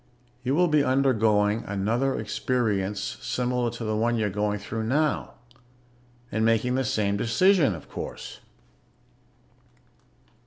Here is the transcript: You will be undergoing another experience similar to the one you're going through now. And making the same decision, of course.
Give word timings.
You 0.41 0.55
will 0.55 0.67
be 0.67 0.83
undergoing 0.83 1.63
another 1.67 2.19
experience 2.19 3.19
similar 3.21 3.69
to 3.69 3.83
the 3.83 3.95
one 3.95 4.15
you're 4.17 4.31
going 4.31 4.57
through 4.57 4.85
now. 4.85 5.35
And 6.31 6.43
making 6.43 6.73
the 6.73 6.83
same 6.85 7.17
decision, 7.17 7.75
of 7.75 7.87
course. 7.87 8.39